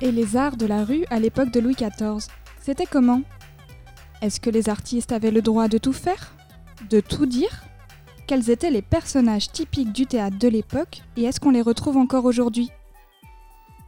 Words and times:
Et 0.00 0.10
les 0.10 0.36
arts 0.36 0.56
de 0.56 0.66
la 0.66 0.84
rue 0.84 1.04
à 1.10 1.20
l'époque 1.20 1.52
de 1.52 1.60
Louis 1.60 1.76
XIV. 1.76 2.26
C'était 2.60 2.86
comment? 2.86 3.22
Est-ce 4.20 4.40
que 4.40 4.50
les 4.50 4.68
artistes 4.68 5.12
avaient 5.12 5.30
le 5.30 5.42
droit 5.42 5.68
de 5.68 5.78
tout 5.78 5.92
faire? 5.92 6.32
De 6.90 7.00
tout 7.00 7.26
dire? 7.26 7.62
Quels 8.26 8.50
étaient 8.50 8.70
les 8.70 8.82
personnages 8.82 9.52
typiques 9.52 9.92
du 9.92 10.06
théâtre 10.06 10.38
de 10.38 10.48
l'époque 10.48 11.02
et 11.16 11.24
est-ce 11.24 11.38
qu'on 11.38 11.50
les 11.50 11.62
retrouve 11.62 11.96
encore 11.96 12.24
aujourd'hui? 12.24 12.70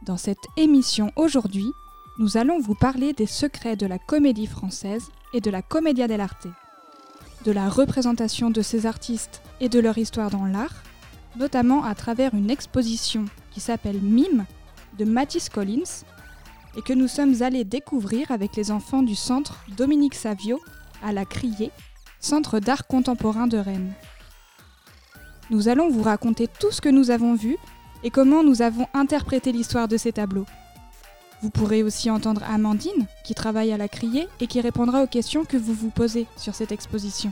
Dans 0.05 0.15
cette 0.15 0.47
émission 0.55 1.11
aujourd'hui, 1.17 1.71
nous 2.19 2.37
allons 2.37 2.59
vous 2.59 2.75
parler 2.75 3.11
des 3.11 3.27
secrets 3.27 3.75
de 3.75 3.85
la 3.85 3.99
comédie 3.99 4.47
française 4.47 5.09
et 5.33 5.41
de 5.41 5.51
la 5.51 5.61
commedia 5.61 6.07
dell'arte, 6.07 6.47
de 7.43 7.51
la 7.51 7.67
représentation 7.67 8.49
de 8.49 8.61
ces 8.61 8.85
artistes 8.85 9.41
et 9.59 9.67
de 9.67 9.79
leur 9.79 9.97
histoire 9.97 10.29
dans 10.29 10.45
l'art, 10.45 10.83
notamment 11.37 11.83
à 11.83 11.95
travers 11.95 12.33
une 12.33 12.49
exposition 12.49 13.25
qui 13.51 13.59
s'appelle 13.59 13.99
Mime 14.01 14.45
de 14.97 15.05
Mathis 15.05 15.49
Collins 15.49 16.03
et 16.77 16.81
que 16.81 16.93
nous 16.93 17.07
sommes 17.07 17.41
allés 17.41 17.63
découvrir 17.63 18.31
avec 18.31 18.55
les 18.55 18.71
enfants 18.71 19.01
du 19.01 19.15
centre 19.15 19.63
Dominique 19.75 20.15
Savio 20.15 20.59
à 21.03 21.11
la 21.11 21.25
Criée, 21.25 21.71
centre 22.19 22.59
d'art 22.59 22.87
contemporain 22.87 23.47
de 23.47 23.57
Rennes. 23.57 23.93
Nous 25.49 25.67
allons 25.67 25.89
vous 25.89 26.03
raconter 26.03 26.47
tout 26.47 26.71
ce 26.71 26.81
que 26.81 26.89
nous 26.89 27.09
avons 27.11 27.33
vu 27.33 27.57
et 28.03 28.11
comment 28.11 28.43
nous 28.43 28.61
avons 28.61 28.87
interprété 28.93 29.51
l'histoire 29.51 29.87
de 29.87 29.97
ces 29.97 30.11
tableaux. 30.11 30.45
Vous 31.41 31.49
pourrez 31.49 31.83
aussi 31.83 32.11
entendre 32.11 32.43
Amandine, 32.43 33.07
qui 33.23 33.33
travaille 33.33 33.71
à 33.71 33.77
la 33.77 33.87
Criée 33.87 34.27
et 34.39 34.47
qui 34.47 34.61
répondra 34.61 35.01
aux 35.03 35.07
questions 35.07 35.45
que 35.45 35.57
vous 35.57 35.73
vous 35.73 35.89
posez 35.89 36.27
sur 36.37 36.53
cette 36.53 36.71
exposition. 36.71 37.31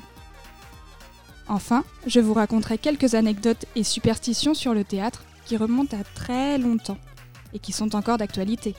Enfin, 1.48 1.84
je 2.06 2.20
vous 2.20 2.34
raconterai 2.34 2.78
quelques 2.78 3.14
anecdotes 3.14 3.66
et 3.76 3.84
superstitions 3.84 4.54
sur 4.54 4.74
le 4.74 4.84
théâtre 4.84 5.24
qui 5.46 5.58
remontent 5.58 5.96
à 5.96 6.04
très 6.04 6.58
longtemps 6.58 6.98
qui 7.60 7.72
sont 7.72 7.96
encore 7.96 8.18
d'actualité. 8.18 8.76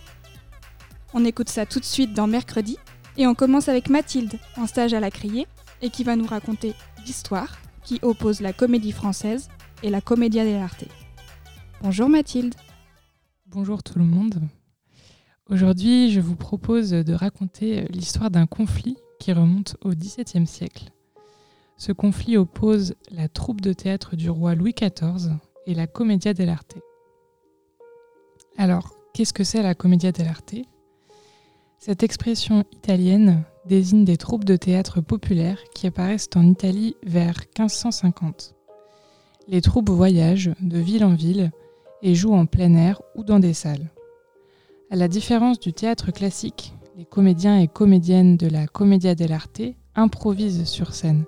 On 1.15 1.25
écoute 1.25 1.49
ça 1.49 1.67
tout 1.67 1.81
de 1.81 1.85
suite 1.85 2.13
dans 2.13 2.27
Mercredi 2.27 2.77
et 3.17 3.27
on 3.27 3.35
commence 3.35 3.69
avec 3.69 3.91
Mathilde, 3.91 4.39
en 4.57 4.67
stage 4.67 4.95
à 4.95 5.01
la 5.01 5.11
Criée, 5.11 5.47
et 5.83 5.91
qui 5.91 6.05
va 6.05 6.17
nous 6.17 6.27
raconter 6.27 6.75
l'histoire 7.07 7.59
qui 7.85 7.99
oppose 8.03 8.41
la 8.41 8.53
comédie 8.53 8.93
française 8.93 9.49
et 9.83 9.91
la 9.91 10.01
commedia 10.01 10.45
dell'arte. 10.45 10.85
Bonjour 11.83 12.09
Mathilde. 12.09 12.55
Bonjour 13.47 13.83
tout 13.83 13.99
le 13.99 14.05
monde. 14.05 14.43
Aujourd'hui, 15.49 16.11
je 16.11 16.21
vous 16.21 16.37
propose 16.37 16.91
de 16.91 17.15
raconter 17.15 17.87
l'histoire 17.89 18.31
d'un 18.31 18.47
conflit 18.47 18.99
qui 19.19 19.33
remonte 19.33 19.77
au 19.83 19.91
XVIIe 19.91 20.47
siècle. 20.47 20.91
Ce 21.77 21.93
conflit 21.93 22.37
oppose 22.37 22.95
la 23.11 23.29
troupe 23.29 23.61
de 23.61 23.73
théâtre 23.73 24.17
du 24.17 24.29
roi 24.29 24.55
Louis 24.55 24.75
XIV 24.75 25.31
et 25.67 25.75
la 25.75 25.87
commedia 25.87 26.35
dell'arte. 26.35 26.77
Alors, 28.61 28.91
qu'est-ce 29.15 29.33
que 29.33 29.45
c'est 29.45 29.63
la 29.63 29.77
commedia 29.77 30.11
dell'arte? 30.11 30.57
Cette 31.79 32.03
expression 32.03 32.65
italienne 32.73 33.45
désigne 33.67 34.05
des 34.05 34.17
troupes 34.17 34.45
de 34.45 34.57
théâtre 34.57 35.01
populaires 35.01 35.63
qui 35.77 35.87
apparaissent 35.87 36.29
en 36.35 36.45
Italie 36.45 36.97
vers 37.05 37.37
1550. 37.57 38.57
Les 39.47 39.61
troupes 39.61 39.91
voyagent 39.91 40.51
de 40.61 40.79
ville 40.79 41.05
en 41.05 41.15
ville 41.15 41.53
et 42.03 42.17
jouent 42.17 42.35
en 42.35 42.47
plein 42.47 42.75
air 42.75 43.01
ou 43.15 43.23
dans 43.23 43.39
des 43.39 43.55
salles. 43.55 43.93
À 44.91 44.97
la 44.97 45.07
différence 45.07 45.61
du 45.61 45.73
théâtre 45.73 46.11
classique, 46.11 46.75
les 46.97 47.05
comédiens 47.05 47.61
et 47.61 47.69
comédiennes 47.69 48.37
de 48.37 48.49
la 48.49 48.67
commedia 48.67 49.15
dell'arte 49.15 49.63
improvisent 49.95 50.65
sur 50.65 50.95
scène, 50.95 51.27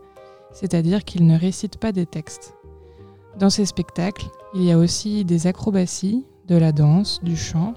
c'est-à-dire 0.53 1.05
qu'ils 1.05 1.29
ne 1.29 1.39
récitent 1.39 1.79
pas 1.79 1.93
des 1.93 2.07
textes. 2.07 2.55
Dans 3.39 3.51
ces 3.51 3.67
spectacles, 3.67 4.27
il 4.53 4.65
y 4.65 4.73
a 4.73 4.79
aussi 4.79 5.25
des 5.25 5.47
acrobaties, 5.47 6.25
de 6.51 6.57
la 6.57 6.73
danse, 6.73 7.21
du 7.23 7.37
chant. 7.37 7.75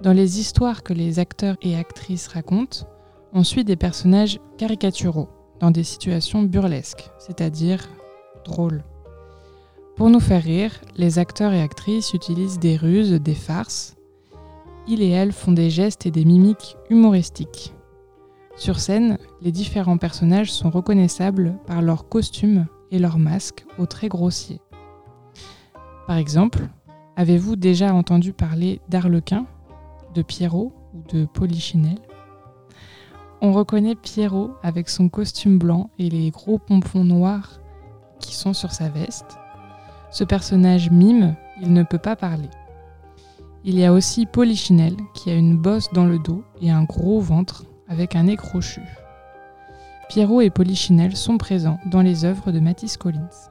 Dans 0.00 0.12
les 0.12 0.38
histoires 0.38 0.84
que 0.84 0.94
les 0.94 1.18
acteurs 1.18 1.56
et 1.60 1.76
actrices 1.76 2.28
racontent, 2.28 2.86
on 3.32 3.42
suit 3.42 3.64
des 3.64 3.76
personnages 3.76 4.38
caricaturaux, 4.56 5.28
dans 5.58 5.72
des 5.72 5.82
situations 5.82 6.42
burlesques, 6.42 7.10
c'est-à-dire 7.18 7.88
drôles. 8.44 8.84
Pour 9.96 10.10
nous 10.10 10.20
faire 10.20 10.44
rire, 10.44 10.80
les 10.96 11.18
acteurs 11.18 11.52
et 11.52 11.60
actrices 11.60 12.14
utilisent 12.14 12.60
des 12.60 12.76
ruses, 12.76 13.10
des 13.20 13.34
farces. 13.34 13.96
Ils 14.86 15.02
et 15.02 15.10
elles 15.10 15.32
font 15.32 15.52
des 15.52 15.70
gestes 15.70 16.06
et 16.06 16.12
des 16.12 16.24
mimiques 16.24 16.76
humoristiques. 16.88 17.74
Sur 18.56 18.78
scène, 18.78 19.18
les 19.42 19.52
différents 19.52 19.98
personnages 19.98 20.52
sont 20.52 20.70
reconnaissables 20.70 21.58
par 21.66 21.82
leurs 21.82 22.08
costumes 22.08 22.66
et 22.92 23.00
leurs 23.00 23.18
masques 23.18 23.66
aux 23.78 23.86
traits 23.86 24.10
grossiers. 24.10 24.60
Par 26.06 26.16
exemple, 26.16 26.68
Avez-vous 27.20 27.54
déjà 27.54 27.92
entendu 27.92 28.32
parler 28.32 28.80
d'Arlequin, 28.88 29.44
de 30.14 30.22
Pierrot 30.22 30.72
ou 30.94 31.02
de 31.12 31.26
Polichinelle? 31.26 32.00
On 33.42 33.52
reconnaît 33.52 33.94
Pierrot 33.94 34.52
avec 34.62 34.88
son 34.88 35.10
costume 35.10 35.58
blanc 35.58 35.90
et 35.98 36.08
les 36.08 36.30
gros 36.30 36.56
pompons 36.56 37.04
noirs 37.04 37.60
qui 38.20 38.34
sont 38.34 38.54
sur 38.54 38.72
sa 38.72 38.88
veste. 38.88 39.36
Ce 40.10 40.24
personnage 40.24 40.90
mime, 40.90 41.36
il 41.60 41.74
ne 41.74 41.82
peut 41.82 41.98
pas 41.98 42.16
parler. 42.16 42.48
Il 43.64 43.78
y 43.78 43.84
a 43.84 43.92
aussi 43.92 44.24
Polichinelle 44.24 44.96
qui 45.12 45.30
a 45.30 45.34
une 45.34 45.58
bosse 45.58 45.92
dans 45.92 46.06
le 46.06 46.18
dos 46.18 46.42
et 46.62 46.70
un 46.70 46.84
gros 46.84 47.20
ventre 47.20 47.66
avec 47.86 48.16
un 48.16 48.22
nez 48.22 48.36
crochu. 48.38 48.80
Pierrot 50.08 50.40
et 50.40 50.48
Polichinelle 50.48 51.16
sont 51.16 51.36
présents 51.36 51.80
dans 51.84 52.00
les 52.00 52.24
œuvres 52.24 52.50
de 52.50 52.60
Matisse 52.60 52.96
Collins. 52.96 53.50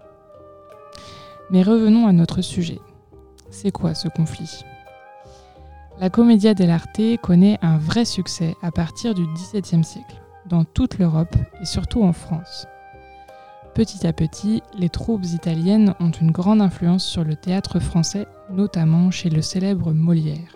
Mais 1.51 1.61
revenons 1.61 2.07
à 2.07 2.13
notre 2.13 2.41
sujet. 2.41 2.79
C'est 3.51 3.71
quoi 3.71 3.93
ce 3.93 4.07
conflit? 4.07 4.63
La 5.99 6.09
commedia 6.09 6.53
dell'arte 6.53 7.17
connaît 7.21 7.57
un 7.61 7.77
vrai 7.77 8.05
succès 8.05 8.55
à 8.61 8.71
partir 8.71 9.13
du 9.13 9.25
XVIIe 9.33 9.83
siècle, 9.83 10.21
dans 10.45 10.63
toute 10.63 10.97
l'Europe 10.97 11.35
et 11.61 11.65
surtout 11.65 12.03
en 12.03 12.13
France. 12.13 12.67
Petit 13.73 14.07
à 14.07 14.13
petit, 14.13 14.61
les 14.77 14.89
troupes 14.89 15.25
italiennes 15.25 15.93
ont 15.99 16.11
une 16.11 16.31
grande 16.31 16.61
influence 16.61 17.05
sur 17.05 17.23
le 17.23 17.35
théâtre 17.35 17.79
français, 17.79 18.27
notamment 18.49 19.11
chez 19.11 19.29
le 19.29 19.41
célèbre 19.41 19.93
Molière. 19.93 20.55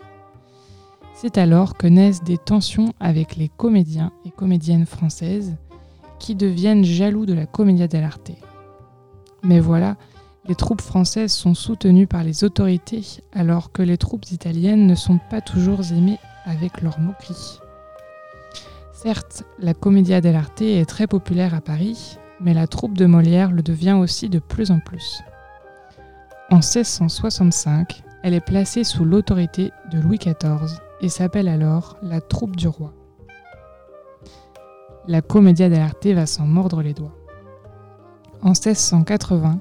C'est 1.14 1.38
alors 1.38 1.78
que 1.78 1.88
naissent 1.88 2.24
des 2.24 2.38
tensions 2.38 2.94
avec 3.00 3.36
les 3.36 3.50
comédiens 3.50 4.12
et 4.26 4.32
comédiennes 4.32 4.86
françaises 4.86 5.56
qui 6.20 6.36
deviennent 6.36 6.86
jaloux 6.86 7.26
de 7.26 7.34
la 7.34 7.46
commedia 7.46 7.88
dell'arte. 7.88 8.32
Mais 9.44 9.60
voilà, 9.60 9.98
les 10.46 10.56
troupes 10.56 10.82
françaises 10.82 11.32
sont 11.32 11.54
soutenues 11.54 12.08
par 12.08 12.24
les 12.24 12.44
autorités 12.44 13.22
alors 13.32 13.72
que 13.72 13.82
les 13.82 13.98
troupes 13.98 14.30
italiennes 14.32 14.88
ne 14.88 14.96
sont 14.96 15.20
pas 15.30 15.42
toujours 15.42 15.80
aimées 15.92 16.20
avec 16.46 16.82
leurs 16.82 17.00
moqueries. 17.00 17.60
Certes, 18.92 19.44
la 19.60 19.74
commedia 19.74 20.22
dell'arte 20.22 20.62
est 20.62 20.86
très 20.86 21.08
populaire 21.08 21.54
à 21.54 21.62
Paris, 21.62 22.18
mais 22.42 22.54
la 22.54 22.68
troupe 22.68 22.98
de 22.98 23.06
Molière 23.06 23.52
le 23.52 23.62
devient 23.62 23.98
aussi 24.00 24.30
de 24.30 24.40
plus 24.40 24.72
en 24.72 24.80
plus. 24.80 25.22
En 26.50 26.58
1665, 26.58 28.04
elle 28.24 28.34
est 28.34 28.42
placée 28.42 28.84
sous 28.84 29.06
l'autorité 29.06 29.72
de 29.92 30.00
Louis 30.00 30.18
XIV 30.18 30.80
et 31.02 31.10
s'appelle 31.10 31.48
alors 31.48 31.98
la 32.02 32.22
troupe 32.22 32.56
du 32.56 32.68
roi. 32.68 32.94
La 35.08 35.22
commedia 35.22 35.70
dell'arte 35.70 36.08
va 36.08 36.26
s'en 36.26 36.46
mordre 36.46 36.82
les 36.82 36.94
doigts. 36.94 37.16
En 38.42 38.50
1680, 38.52 39.60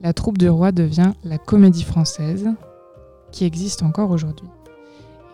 la 0.00 0.12
troupe 0.12 0.38
du 0.38 0.48
roi 0.48 0.72
devient 0.72 1.12
la 1.24 1.38
comédie 1.38 1.82
française, 1.82 2.48
qui 3.32 3.44
existe 3.44 3.82
encore 3.82 4.10
aujourd'hui. 4.10 4.48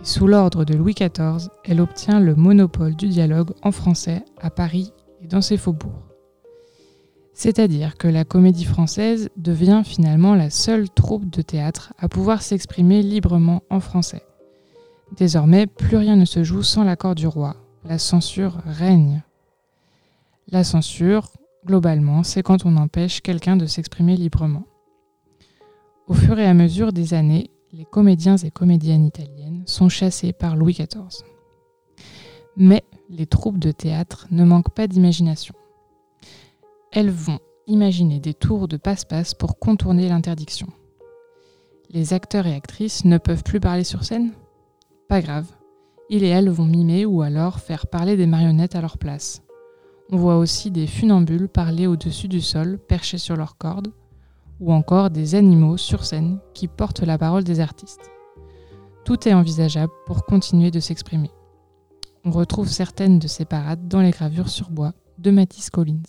Sous 0.03 0.27
l'ordre 0.27 0.65
de 0.65 0.75
Louis 0.75 0.95
XIV, 0.95 1.49
elle 1.65 1.81
obtient 1.81 2.21
le 2.21 2.35
monopole 2.35 2.97
du 2.97 3.09
dialogue 3.09 3.51
en 3.63 3.71
français 3.71 4.25
à 4.41 4.51
Paris 4.51 4.93
et 5.23 5.29
dans 5.29 5.41
ses 5.41 5.57
faubourgs. 5.57 6.03
C'est-à-dire 7.35 7.97
que 7.97 8.09
la 8.09 8.25
comédie 8.25 8.65
française 8.65 9.31
devient 9.37 9.83
finalement 9.85 10.35
la 10.35 10.51
seule 10.51 10.91
troupe 10.91 11.31
de 11.31 11.41
théâtre 11.41 11.93
à 11.99 12.09
pouvoir 12.09 12.43
s'exprimer 12.43 13.03
librement 13.03 13.63
en 13.71 13.81
français. 13.81 14.23
Désormais, 15.17 15.67
plus 15.67 15.97
rien 15.97 16.17
ne 16.17 16.25
se 16.25 16.43
joue 16.43 16.63
sans 16.63 16.85
l'accord 16.85 17.15
du 17.15 17.27
roi. 17.27 17.57
La 17.85 17.99
censure 17.99 18.59
règne. 18.67 19.23
La 20.51 20.65
censure, 20.65 21.29
globalement, 21.65 22.23
c'est 22.23 22.43
quand 22.43 22.65
on 22.67 22.77
empêche 22.77 23.21
quelqu'un 23.21 23.57
de 23.57 23.67
s'exprimer 23.67 24.17
librement. 24.17 24.65
Au 26.07 26.15
fur 26.15 26.39
et 26.39 26.47
à 26.47 26.55
mesure 26.55 26.93
des 26.93 27.15
années, 27.15 27.51
les 27.73 27.85
comédiens 27.85 28.37
et 28.37 28.51
comédiennes 28.51 29.07
italiennes 29.07 29.63
sont 29.67 29.89
chassés 29.89 30.33
par 30.33 30.57
Louis 30.57 30.75
XIV. 30.75 31.25
Mais 32.57 32.85
les 33.09 33.27
troupes 33.27 33.59
de 33.59 33.71
théâtre 33.71 34.27
ne 34.31 34.45
manquent 34.45 34.75
pas 34.75 34.87
d'imagination. 34.87 35.55
Elles 36.91 37.11
vont 37.11 37.39
imaginer 37.67 38.21
des 38.21 38.35
tours 38.35 38.69
de 38.69 38.77
passe-passe 38.77 39.35
pour 39.35 39.59
contourner 39.59 40.09
l'interdiction. 40.09 40.67
Les 41.89 42.13
acteurs 42.13 42.47
et 42.47 42.55
actrices 42.55 43.05
ne 43.05 43.19
peuvent 43.19 43.45
plus 43.45 43.61
parler 43.61 43.85
sur 43.85 44.05
scène? 44.05 44.33
Pas 45.09 45.21
grave. 45.21 45.47
Ils 46.11 46.25
et 46.25 46.29
elles 46.29 46.51
vont 46.51 46.67
mimer 46.67 47.07
ou 47.07 47.23
alors 47.23 47.61
faire 47.61 47.87
parler 47.87 48.17
des 48.17 48.27
marionnettes 48.27 48.75
à 48.75 48.81
leur 48.81 48.99
place. 48.99 49.43
On 50.15 50.19
voit 50.19 50.37
aussi 50.37 50.71
des 50.71 50.87
funambules 50.87 51.49
parler 51.49 51.87
au-dessus 51.87 52.29
du 52.29 52.43
sol, 52.43 52.79
perchés 52.79 53.17
sur 53.17 53.35
leurs 53.35 53.57
cordes, 53.57 53.95
ou 54.61 54.71
encore 54.71 55.09
des 55.09 55.35
animaux 55.35 55.79
sur 55.79 56.05
scène 56.05 56.39
qui 56.53 56.69
portent 56.69 57.01
la 57.01 57.17
parole 57.17 57.45
des 57.45 57.61
artistes. 57.61 58.11
Tout 59.07 59.27
est 59.27 59.33
envisageable 59.33 59.93
pour 60.05 60.27
continuer 60.27 60.71
de 60.71 60.81
s'exprimer. 60.81 61.31
On 62.27 62.31
retrouve 62.31 62.69
certaines 62.69 63.19
de 63.19 63.27
ces 63.27 63.47
parades 63.47 63.89
dans 63.89 64.03
les 64.03 64.11
gravures 64.11 64.51
sur 64.51 64.69
bois 64.69 64.93
de 65.17 65.31
Matisse 65.31 65.71
Collins. 65.71 66.03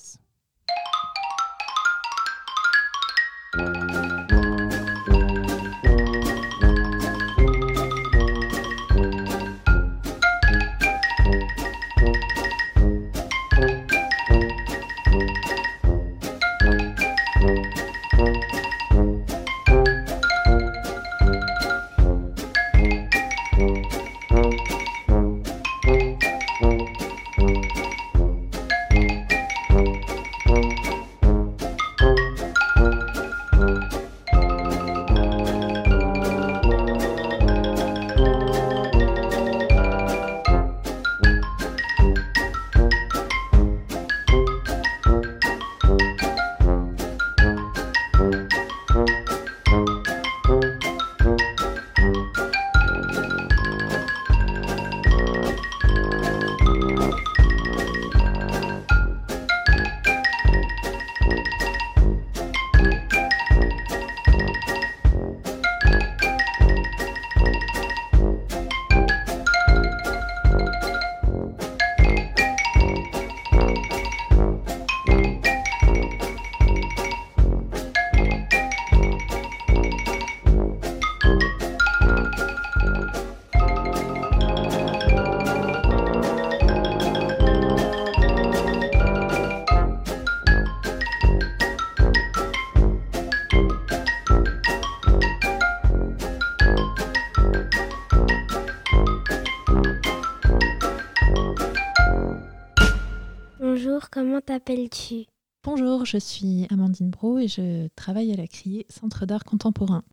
Je 106.14 106.20
suis 106.20 106.68
Amandine 106.70 107.10
Bro 107.10 107.40
et 107.40 107.48
je 107.48 107.88
travaille 107.96 108.32
à 108.32 108.36
la 108.36 108.46
Criée, 108.46 108.86
Centre 108.88 109.26
d'art 109.26 109.44
contemporain. 109.44 110.04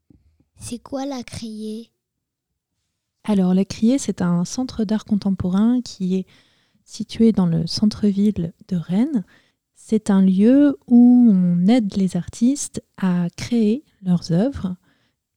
C'est 0.59 0.79
quoi 0.79 1.05
la 1.05 1.23
criée? 1.23 1.91
Alors, 3.25 3.53
la 3.53 3.67
Criée, 3.67 3.99
c'est 3.99 4.23
un 4.23 4.47
centre 4.47 4.85
d'art 4.85 5.05
contemporain 5.05 5.83
qui 5.83 6.17
est 6.17 6.27
situé 6.85 7.33
dans 7.33 7.45
le 7.45 7.67
centre-ville 7.67 8.55
de 8.69 8.77
Rennes. 8.77 9.25
C'est 9.75 10.09
un 10.09 10.23
lieu 10.23 10.79
où 10.87 11.29
on 11.31 11.67
aide 11.67 11.95
les 11.97 12.17
artistes 12.17 12.83
à 12.97 13.29
créer 13.37 13.85
leurs 14.03 14.33
œuvres 14.33 14.77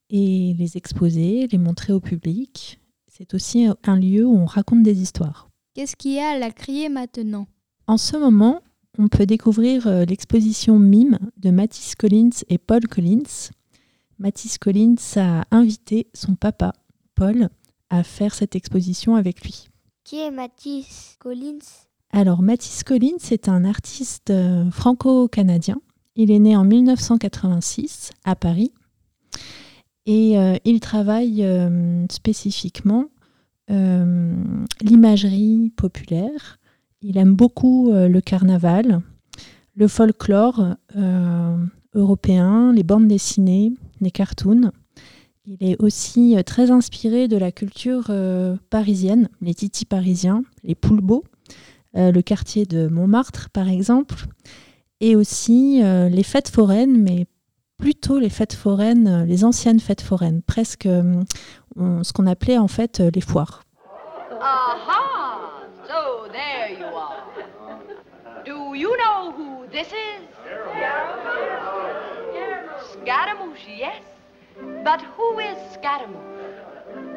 et 0.09 0.55
les 0.57 0.77
exposer, 0.77 1.47
les 1.47 1.57
montrer 1.57 1.91
au 1.91 1.99
public. 1.99 2.79
C'est 3.09 3.33
aussi 3.33 3.67
un 3.83 3.97
lieu 3.97 4.25
où 4.25 4.33
on 4.33 4.45
raconte 4.45 4.83
des 4.83 5.01
histoires. 5.01 5.49
Qu'est-ce 5.73 5.97
qu'il 5.97 6.13
y 6.13 6.19
a 6.19 6.29
à 6.29 6.39
la 6.39 6.51
criée 6.51 6.87
maintenant? 6.87 7.47
En 7.87 7.97
ce 7.97 8.15
moment, 8.15 8.61
on 8.97 9.07
peut 9.07 9.25
découvrir 9.25 9.87
euh, 9.87 10.05
l'exposition 10.05 10.79
Mime 10.79 11.19
de 11.37 11.51
Mathis 11.51 11.95
Collins 11.95 12.43
et 12.49 12.57
Paul 12.57 12.87
Collins. 12.87 13.51
Mathis 14.19 14.57
Collins 14.57 14.95
a 15.15 15.45
invité 15.51 16.07
son 16.13 16.35
papa, 16.35 16.73
Paul, 17.15 17.49
à 17.89 18.03
faire 18.03 18.33
cette 18.33 18.55
exposition 18.55 19.15
avec 19.15 19.43
lui. 19.43 19.67
Qui 20.03 20.19
est 20.19 20.31
Mathis 20.31 21.15
Collins? 21.19 21.85
Alors, 22.11 22.41
Mathis 22.41 22.83
Collins 22.83 23.31
est 23.31 23.49
un 23.49 23.65
artiste 23.65 24.29
euh, 24.29 24.69
franco-canadien. 24.71 25.77
Il 26.15 26.29
est 26.29 26.39
né 26.39 26.55
en 26.55 26.63
1986 26.63 28.11
à 28.23 28.35
Paris 28.35 28.71
et 30.05 30.37
euh, 30.37 30.55
il 30.65 30.79
travaille 30.79 31.43
euh, 31.43 32.05
spécifiquement 32.11 33.05
euh, 33.71 34.35
l'imagerie 34.81 35.71
populaire. 35.75 36.59
Il 37.05 37.17
aime 37.17 37.35
beaucoup 37.35 37.91
euh, 37.91 38.07
le 38.07 38.21
carnaval, 38.21 39.01
le 39.75 39.89
folklore 39.89 40.75
euh, 40.95 41.57
européen, 41.93 42.71
les 42.71 42.83
bandes 42.83 43.09
dessinées, 43.09 43.73
les 43.99 44.09
cartoons. 44.09 44.71
Il 45.45 45.57
est 45.59 45.75
aussi 45.81 46.37
euh, 46.37 46.43
très 46.43 46.71
inspiré 46.71 47.27
de 47.27 47.35
la 47.35 47.51
culture 47.51 48.09
parisienne, 48.69 49.27
les 49.41 49.53
titis 49.53 49.83
parisiens, 49.83 50.43
les 50.63 50.75
poulbeaux, 50.75 51.25
le 51.93 52.21
quartier 52.21 52.65
de 52.65 52.87
Montmartre 52.87 53.49
par 53.49 53.67
exemple, 53.67 54.25
et 55.01 55.15
aussi 55.17 55.81
les 55.83 56.23
fêtes 56.23 56.49
foraines, 56.49 56.97
mais 56.97 57.27
plutôt 57.77 58.17
les 58.17 58.29
fêtes 58.29 58.53
foraines, 58.53 59.25
les 59.25 59.43
anciennes 59.43 59.79
fêtes 59.79 60.01
foraines, 60.01 60.41
presque 60.41 60.87
ce 60.87 62.13
qu'on 62.13 62.25
appelait 62.25 62.57
en 62.57 62.69
fait 62.69 63.03
les 63.13 63.21
foires. 63.21 63.63
You 68.83 68.97
know 68.97 69.31
who 69.31 69.65
this 69.71 69.87
is? 69.87 70.23
Scaramouche, 72.91 73.69
yes. 73.83 74.01
But 74.83 75.01
who 75.01 75.39
is 75.39 75.57
Scaramouche? 75.75 76.57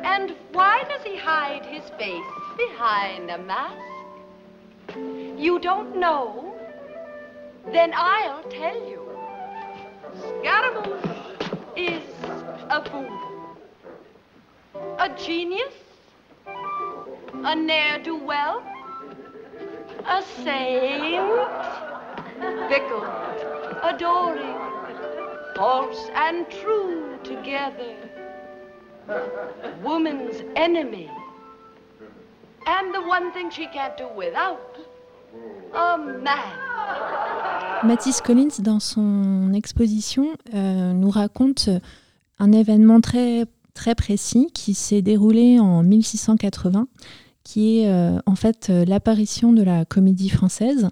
And 0.04 0.36
why 0.52 0.84
does 0.88 1.02
he 1.02 1.16
hide 1.16 1.66
his 1.66 1.82
face 1.98 2.30
behind 2.56 3.32
a 3.32 3.38
mask? 3.38 3.76
You 5.46 5.58
don't 5.58 5.96
know? 5.96 6.54
Then 7.72 7.92
I'll 7.96 8.44
tell 8.44 8.78
you. 8.92 9.02
Scaramouche 10.28 11.50
is 11.76 12.04
a 12.70 12.80
fool, 12.88 13.18
a 15.00 15.08
genius, 15.26 15.74
a 16.46 17.56
ne'er-do-well, 17.56 18.62
a 20.08 20.22
saint, 20.44 21.26
fickle, 22.68 23.04
adoring, 23.82 24.56
false 25.56 26.10
and 26.14 26.46
true 26.48 27.18
together, 27.24 27.96
woman's 29.82 30.42
enemy, 30.54 31.10
and 32.66 32.94
the 32.94 33.02
one 33.02 33.32
thing 33.32 33.50
she 33.50 33.66
can't 33.66 33.96
do 33.96 34.08
without, 34.16 34.78
a 35.74 35.98
man. 35.98 36.66
Mathis 37.84 38.20
Collins, 38.20 38.60
dans 38.60 38.80
son 38.80 39.52
exposition, 39.54 40.36
euh, 40.54 40.92
nous 40.92 41.10
raconte 41.10 41.68
un 42.38 42.52
événement 42.52 43.00
très, 43.00 43.46
très 43.74 43.94
précis 43.94 44.50
qui 44.52 44.74
s'est 44.74 45.02
déroulé 45.02 45.58
en 45.60 45.82
1680, 45.82 46.86
qui 47.46 47.78
est 47.78 47.88
euh, 47.88 48.18
en 48.26 48.34
fait 48.34 48.70
euh, 48.70 48.84
l'apparition 48.84 49.52
de 49.52 49.62
la 49.62 49.84
comédie 49.84 50.30
française. 50.30 50.90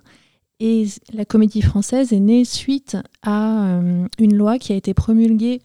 Et 0.61 0.87
la 1.13 1.25
comédie 1.25 1.63
française 1.63 2.13
est 2.13 2.21
née 2.21 2.45
suite 2.45 2.97
à 3.23 3.67
euh, 3.67 4.07
une 4.21 4.37
loi 4.37 4.61
qui 4.61 4.73
a 4.73 4.77
été 4.77 4.95
promulguée 4.95 5.61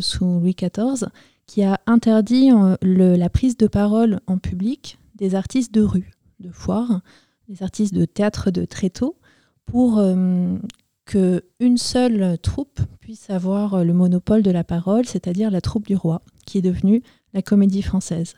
sous 0.00 0.38
Louis 0.38 0.54
XIV, 0.54 1.08
qui 1.46 1.62
a 1.62 1.80
interdit 1.86 2.50
la 2.82 3.30
prise 3.30 3.56
de 3.56 3.66
parole 3.66 4.20
en 4.26 4.36
public 4.36 4.98
des 5.14 5.34
artistes 5.34 5.72
de 5.72 5.80
rue, 5.80 6.10
de 6.40 6.50
foire, 6.50 7.00
des 7.48 7.62
artistes 7.62 7.94
de 7.94 8.04
théâtre 8.04 8.50
de 8.50 8.66
tréteau, 8.66 9.16
pour 9.64 9.98
que 11.06 11.42
une 11.58 11.78
seule 11.78 12.36
troupe 12.42 12.80
puisse 13.00 13.30
avoir 13.30 13.82
le 13.82 13.94
monopole 13.94 14.42
de 14.42 14.50
la 14.50 14.62
parole, 14.62 15.06
c'est-à-dire 15.06 15.50
la 15.50 15.62
troupe 15.62 15.86
du 15.86 15.96
roi, 15.96 16.20
qui 16.44 16.58
est 16.58 16.62
devenue 16.62 17.02
la 17.32 17.40
comédie 17.40 17.80
française. 17.80 18.34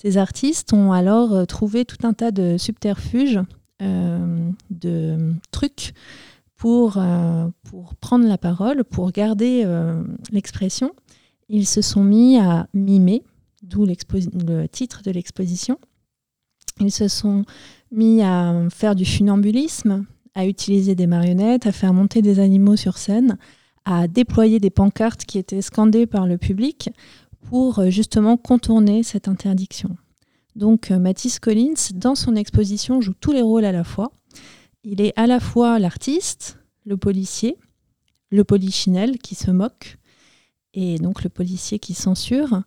Ces 0.00 0.16
artistes 0.16 0.72
ont 0.72 0.92
alors 0.92 1.34
euh, 1.34 1.44
trouvé 1.44 1.84
tout 1.84 2.06
un 2.06 2.14
tas 2.14 2.30
de 2.30 2.56
subterfuges, 2.56 3.40
euh, 3.82 4.50
de 4.70 5.34
trucs 5.50 5.92
pour, 6.56 6.96
euh, 6.96 7.48
pour 7.64 7.94
prendre 7.96 8.26
la 8.26 8.38
parole, 8.38 8.84
pour 8.84 9.12
garder 9.12 9.66
l'expression. 10.30 10.92
Ils 11.48 11.66
se 11.66 11.82
sont 11.82 12.04
mis 12.04 12.38
à 12.38 12.66
mimer, 12.72 13.22
d'où 13.62 13.84
le 13.86 14.66
titre 14.68 15.02
de 15.02 15.10
l'exposition. 15.10 15.78
Ils 16.80 16.92
se 16.92 17.08
sont 17.08 17.44
mis 17.90 18.22
à 18.22 18.54
faire 18.70 18.94
du 18.94 19.04
funambulisme, 19.04 20.06
à 20.34 20.46
utiliser 20.46 20.94
des 20.94 21.06
marionnettes, 21.06 21.66
à 21.66 21.72
faire 21.72 21.92
monter 21.92 22.22
des 22.22 22.38
animaux 22.38 22.76
sur 22.76 22.96
scène, 22.98 23.36
à 23.84 24.06
déployer 24.06 24.60
des 24.60 24.70
pancartes 24.70 25.24
qui 25.24 25.38
étaient 25.38 25.62
scandées 25.62 26.06
par 26.06 26.26
le 26.26 26.38
public 26.38 26.90
pour 27.48 27.78
euh, 27.78 27.90
justement 27.90 28.36
contourner 28.36 29.02
cette 29.02 29.28
interdiction. 29.28 29.96
Donc 30.56 30.90
euh, 30.90 30.98
Mathis 30.98 31.38
Collins, 31.38 31.92
dans 31.94 32.14
son 32.14 32.36
exposition, 32.36 33.00
joue 33.00 33.14
tous 33.18 33.32
les 33.32 33.42
rôles 33.42 33.64
à 33.64 33.72
la 33.72 33.84
fois. 33.84 34.12
Il 34.84 35.00
est 35.00 35.12
à 35.16 35.26
la 35.26 35.40
fois 35.40 35.78
l'artiste, 35.78 36.58
le 36.84 36.96
policier, 36.96 37.56
le 38.30 38.44
polichinelle 38.44 39.18
qui 39.18 39.34
se 39.34 39.50
moque, 39.50 39.98
et 40.72 40.98
donc 40.98 41.22
le 41.24 41.30
policier 41.30 41.78
qui 41.78 41.94
censure. 41.94 42.62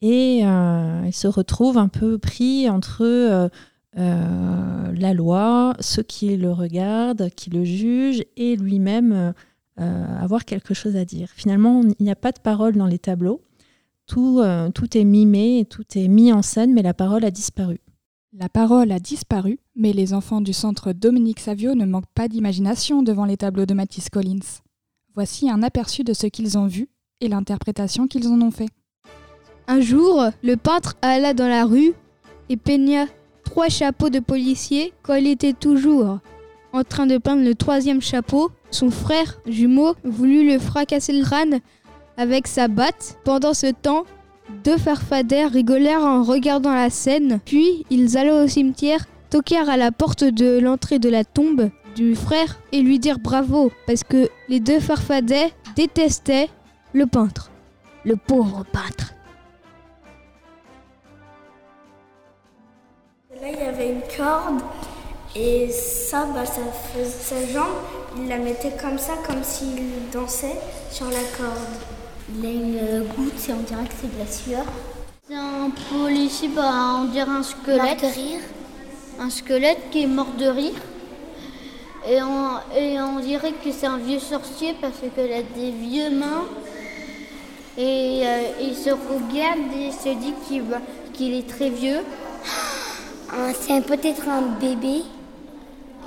Et 0.00 0.42
euh, 0.44 1.02
il 1.06 1.14
se 1.14 1.26
retrouve 1.26 1.78
un 1.78 1.88
peu 1.88 2.18
pris 2.18 2.68
entre 2.68 3.50
la 3.94 5.12
loi, 5.12 5.74
ceux 5.80 6.04
qui 6.04 6.36
le 6.36 6.52
regardent, 6.52 7.30
qui 7.30 7.50
le 7.50 7.64
jugent, 7.64 8.22
et 8.36 8.54
lui-même 8.54 9.34
avoir 9.76 10.44
quelque 10.44 10.72
chose 10.72 10.94
à 10.94 11.04
dire. 11.04 11.30
Finalement, 11.34 11.82
il 11.98 12.04
n'y 12.04 12.10
a 12.10 12.16
pas 12.16 12.30
de 12.30 12.38
parole 12.38 12.76
dans 12.76 12.86
les 12.86 13.00
tableaux. 13.00 13.42
Tout, 14.08 14.40
euh, 14.40 14.70
tout 14.70 14.96
est 14.96 15.04
mimé, 15.04 15.66
tout 15.68 15.84
est 15.94 16.08
mis 16.08 16.32
en 16.32 16.40
scène, 16.40 16.72
mais 16.72 16.82
la 16.82 16.94
parole 16.94 17.26
a 17.26 17.30
disparu. 17.30 17.78
La 18.32 18.48
parole 18.48 18.90
a 18.90 18.98
disparu, 18.98 19.58
mais 19.76 19.92
les 19.92 20.14
enfants 20.14 20.40
du 20.40 20.54
centre 20.54 20.92
Dominique 20.92 21.40
Savio 21.40 21.74
ne 21.74 21.84
manquent 21.84 22.12
pas 22.14 22.26
d'imagination 22.26 23.02
devant 23.02 23.26
les 23.26 23.36
tableaux 23.36 23.66
de 23.66 23.74
Mathis 23.74 24.08
Collins. 24.08 24.62
Voici 25.14 25.50
un 25.50 25.62
aperçu 25.62 26.04
de 26.04 26.14
ce 26.14 26.26
qu'ils 26.26 26.56
ont 26.56 26.66
vu 26.66 26.88
et 27.20 27.28
l'interprétation 27.28 28.06
qu'ils 28.06 28.28
en 28.28 28.40
ont 28.40 28.50
fait. 28.50 28.68
Un 29.66 29.80
jour, 29.82 30.24
le 30.42 30.56
peintre 30.56 30.94
alla 31.02 31.34
dans 31.34 31.48
la 31.48 31.66
rue 31.66 31.92
et 32.48 32.56
peigna 32.56 33.06
trois 33.44 33.68
chapeaux 33.68 34.08
de 34.08 34.20
policiers 34.20 34.94
quand 35.02 35.16
il 35.16 35.26
était 35.26 35.52
toujours 35.52 36.18
en 36.72 36.84
train 36.84 37.06
de 37.06 37.18
peindre 37.18 37.44
le 37.44 37.54
troisième 37.54 38.00
chapeau. 38.00 38.50
Son 38.70 38.90
frère 38.90 39.38
jumeau 39.46 39.94
voulut 40.04 40.50
le 40.50 40.58
fracasser 40.58 41.12
le 41.12 41.24
crâne 41.24 41.60
avec 42.18 42.46
sa 42.46 42.68
batte. 42.68 43.16
Pendant 43.24 43.54
ce 43.54 43.68
temps, 43.68 44.04
deux 44.64 44.76
farfadets 44.76 45.46
rigolèrent 45.46 46.04
en 46.04 46.22
regardant 46.22 46.74
la 46.74 46.90
scène, 46.90 47.40
puis 47.46 47.86
ils 47.88 48.18
allèrent 48.18 48.44
au 48.44 48.48
cimetière, 48.48 49.06
toquèrent 49.30 49.70
à 49.70 49.78
la 49.78 49.92
porte 49.92 50.24
de 50.24 50.58
l'entrée 50.58 50.98
de 50.98 51.08
la 51.08 51.24
tombe 51.24 51.70
du 51.96 52.14
frère 52.14 52.58
et 52.72 52.82
lui 52.82 52.98
dirent 52.98 53.18
bravo 53.18 53.72
parce 53.86 54.04
que 54.04 54.28
les 54.48 54.60
deux 54.60 54.80
farfadets 54.80 55.52
détestaient 55.76 56.48
le 56.92 57.06
peintre. 57.06 57.50
Le 58.04 58.16
pauvre 58.16 58.64
peintre. 58.72 59.14
Là, 63.40 63.48
il 63.52 63.58
y 63.58 63.62
avait 63.62 63.92
une 63.92 64.02
corde 64.16 64.62
et 65.36 65.68
ça, 65.70 66.26
bah, 66.34 66.46
ça 66.46 66.62
faisait 66.92 67.04
sa 67.04 67.52
jambe. 67.52 67.66
Il 68.16 68.28
la 68.28 68.38
mettait 68.38 68.72
comme 68.80 68.98
ça, 68.98 69.12
comme 69.26 69.42
s'il 69.42 70.08
dansait 70.12 70.56
sur 70.90 71.06
la 71.06 71.22
corde. 71.36 71.97
Il 72.36 72.44
a 72.46 72.50
une 72.50 73.04
goutte 73.16 73.48
et 73.48 73.52
on 73.52 73.62
dirait 73.62 73.84
que 73.84 73.94
c'est 74.00 74.14
de 74.14 74.18
la 74.18 74.30
sueur. 74.30 74.64
C'est 75.28 75.34
un 75.34 75.70
policier, 75.90 76.48
bah, 76.48 76.96
on 77.00 77.04
dirait 77.04 77.30
un 77.30 77.42
squelette. 77.42 77.78
Marc 77.82 78.00
de 78.02 78.06
rire. 78.06 78.40
Un 79.20 79.30
squelette 79.30 79.90
qui 79.90 80.02
est 80.04 80.06
mort 80.06 80.32
de 80.38 80.46
rire. 80.46 80.80
Et 82.08 82.22
on, 82.22 82.50
et 82.76 83.00
on 83.00 83.18
dirait 83.20 83.52
que 83.52 83.70
c'est 83.72 83.86
un 83.86 83.98
vieux 83.98 84.20
sorcier 84.20 84.74
parce 84.80 84.94
qu'il 84.98 85.32
a 85.32 85.42
des 85.42 85.70
vieux 85.70 86.10
mains. 86.10 86.44
Et 87.76 88.20
euh, 88.24 88.42
il 88.60 88.74
se 88.74 88.90
regarde 88.90 89.72
et 89.76 89.90
se 89.92 90.14
dit 90.18 90.34
qu'il 91.14 91.34
est 91.34 91.48
très 91.48 91.70
vieux. 91.70 92.00
Ah, 93.30 93.52
c'est 93.58 93.80
peut-être 93.84 94.28
un 94.28 94.42
bébé. 94.58 95.02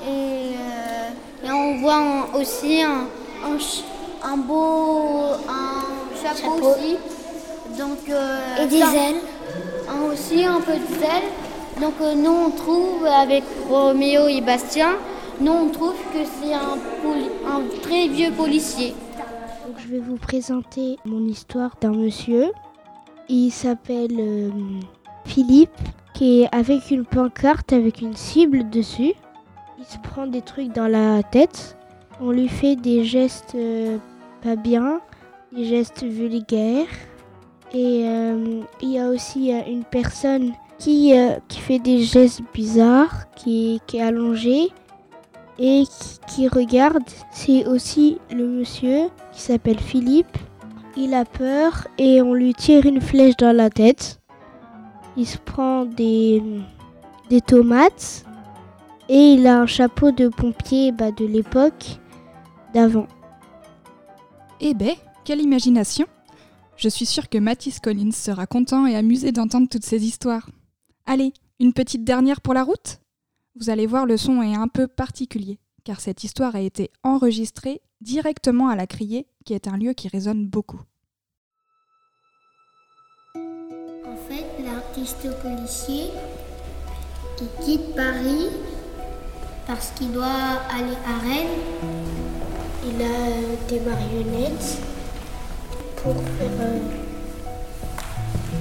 Et, 0.04 0.08
euh, 0.08 1.10
et 1.46 1.52
on 1.52 1.80
voit 1.82 1.96
un- 1.98 2.40
aussi 2.40 2.82
un, 2.82 3.06
un, 3.46 4.32
un 4.34 4.38
beau 4.38 5.34
un 5.48 5.71
chapeau, 6.24 6.56
Chapeau. 6.56 6.68
aussi. 6.72 6.98
Donc, 7.78 7.98
euh, 8.10 8.64
Et 8.64 8.68
des 8.68 8.80
ça- 8.80 8.94
ailes. 8.94 9.16
un- 9.90 10.12
aussi 10.12 10.44
un 10.46 10.60
peu 10.62 10.74
de 10.74 11.00
zèle. 11.00 11.24
Donc 11.82 11.94
euh, 12.02 12.14
nous 12.16 12.30
on 12.32 12.50
trouve 12.52 13.06
avec 13.06 13.44
Roméo 13.70 14.28
et 14.28 14.42
Bastien, 14.42 14.90
nous 15.40 15.52
on 15.52 15.70
trouve 15.70 15.96
que 16.14 16.20
c'est 16.42 16.54
un, 16.54 16.78
un 17.50 17.62
très 17.82 18.08
vieux 18.08 18.32
policier. 18.32 18.94
Donc, 19.66 19.76
je 19.80 19.88
vais 19.88 20.00
vous 20.00 20.18
présenter 20.18 20.98
mon 21.06 21.26
histoire 21.28 21.72
d'un 21.82 21.92
monsieur. 21.94 22.52
Il 23.30 23.52
s'appelle 23.52 24.18
euh, 24.20 24.50
Philippe, 25.26 25.72
qui 26.14 26.42
est 26.42 26.50
avec 26.54 26.92
une 26.92 27.06
pancarte 27.06 27.72
avec 27.74 28.02
une 28.02 28.16
cible 28.16 28.70
dessus. 28.70 29.14
Il 29.80 29.86
se 29.86 29.98
prend 30.04 30.28
des 30.28 30.42
trucs 30.42 30.74
dans 30.74 30.88
la 30.88 31.24
tête. 31.24 31.78
On 32.22 32.32
lui 32.32 32.50
fait 32.50 32.76
des 32.76 33.04
gestes 33.06 33.56
euh, 33.56 33.98
pas 34.44 34.56
bien, 34.56 35.00
des 35.52 35.66
gestes 35.66 36.04
vulgaires. 36.04 36.88
Et 37.74 38.04
euh, 38.06 38.62
il 38.82 38.90
y 38.90 39.00
a 39.00 39.08
aussi 39.08 39.54
euh, 39.54 39.62
une 39.68 39.84
personne 39.84 40.52
qui, 40.78 41.18
euh, 41.18 41.38
qui 41.48 41.60
fait 41.60 41.80
des 41.80 42.04
gestes 42.04 42.42
bizarres, 42.54 43.32
qui, 43.36 43.82
est 43.94 44.02
allongée 44.02 44.70
et 45.58 45.84
qui, 46.28 46.48
regarde. 46.48 47.04
C'est 47.32 47.66
aussi 47.66 48.20
le 48.32 48.46
monsieur 48.46 49.10
qui 49.32 49.42
s'appelle 49.42 49.80
Philippe. 49.80 50.38
Il 50.98 51.14
a 51.14 51.24
peur 51.24 51.88
et 51.98 52.22
on 52.22 52.34
lui 52.34 52.54
tire 52.54 52.86
une 52.86 53.00
flèche 53.00 53.38
dans 53.38 53.56
la 53.56 53.70
tête. 53.70 54.20
Il 55.16 55.26
se 55.26 55.38
prend 55.38 55.86
des, 55.86 56.44
des 57.30 57.42
tomates 57.42 58.26
et 59.08 59.34
il 59.34 59.48
a 59.48 59.60
un 59.62 59.66
chapeau 59.66 60.12
de 60.12 60.28
pompier 60.28 60.92
bah, 60.92 61.12
de 61.12 61.26
l'époque 61.26 62.00
d'avant. 62.74 63.08
Eh 64.60 64.74
ben, 64.74 64.96
quelle 65.24 65.42
imagination 65.42 66.08
Je 66.78 66.90
suis 66.90 67.06
sûre 67.06 67.30
que 67.30 67.38
Mathis 67.38 67.80
Collins 67.80 68.12
sera 68.12 68.48
content 68.48 68.86
et 68.88 68.96
amusé 68.96 69.32
d'entendre 69.32 69.68
toutes 69.70 69.86
ces 69.86 70.04
histoires. 70.04 70.50
Allez, 71.06 71.34
une 71.60 71.74
petite 71.74 72.04
dernière 72.04 72.42
pour 72.42 72.54
la 72.54 72.64
route? 72.64 73.00
Vous 73.60 73.70
allez 73.70 73.86
voir, 73.86 74.06
le 74.06 74.18
son 74.18 74.42
est 74.42 74.56
un 74.56 74.68
peu 74.68 74.88
particulier, 74.88 75.60
car 75.84 76.00
cette 76.00 76.24
histoire 76.24 76.56
a 76.56 76.62
été 76.62 76.90
enregistrée 77.04 77.82
directement 78.00 78.70
à 78.70 78.76
la 78.76 78.88
Criée, 78.88 79.28
qui 79.46 79.54
est 79.54 79.68
un 79.68 79.78
lieu 79.78 79.94
qui 79.94 80.08
résonne 80.08 80.48
beaucoup. 80.48 80.82
En 83.36 84.16
fait, 84.28 84.46
l'artiste 84.64 85.30
policier, 85.42 86.06
il 87.40 87.66
quitte 87.66 87.96
Paris 87.96 88.48
parce 89.68 89.92
qu'il 89.92 90.12
doit 90.12 90.26
aller 90.26 90.98
à 91.06 91.18
Rennes. 91.20 91.60
Il 92.84 93.02
a 93.02 93.68
des 93.68 93.80
marionnettes 93.82 94.82
pour 96.04 96.16
faire 96.16 96.50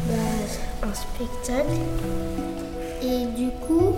bah, 0.09 0.89
un 0.89 0.95
spectacle. 0.95 1.79
Et 3.03 3.27
du 3.37 3.51
coup, 3.67 3.95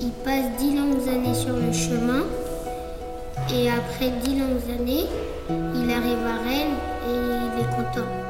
il 0.00 0.10
passe 0.24 0.46
dix 0.58 0.76
longues 0.76 1.08
années 1.08 1.34
sur 1.34 1.54
le 1.54 1.72
chemin. 1.72 2.24
Et 3.52 3.68
après 3.70 4.10
dix 4.24 4.38
longues 4.38 4.80
années, 4.80 5.06
il 5.48 5.90
arrive 5.90 6.26
à 6.26 6.48
Rennes 6.48 6.76
et 7.08 7.14
il 7.14 7.60
est 7.60 7.70
content. 7.76 8.23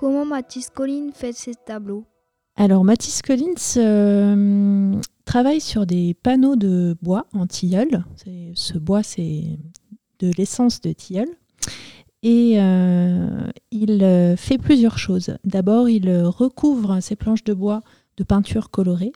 Comment 0.00 0.24
Mathis 0.24 0.70
Collins 0.70 1.10
fait 1.12 1.34
ses 1.34 1.54
tableaux 1.54 2.06
Alors 2.56 2.84
Mathis 2.84 3.20
Collins 3.20 3.76
euh, 3.76 4.98
travaille 5.26 5.60
sur 5.60 5.84
des 5.84 6.14
panneaux 6.14 6.56
de 6.56 6.96
bois 7.02 7.26
en 7.34 7.46
tilleul. 7.46 8.02
Ce 8.54 8.78
bois, 8.78 9.02
c'est 9.02 9.58
de 10.18 10.32
l'essence 10.38 10.80
de 10.80 10.92
tilleul. 10.92 11.28
Et 12.22 12.54
euh, 12.58 13.50
il 13.70 14.02
euh, 14.02 14.36
fait 14.36 14.56
plusieurs 14.56 14.96
choses. 14.96 15.36
D'abord, 15.44 15.90
il 15.90 16.10
recouvre 16.22 17.00
ses 17.00 17.14
planches 17.14 17.44
de 17.44 17.52
bois 17.52 17.82
de 18.16 18.24
peinture 18.24 18.70
colorée. 18.70 19.12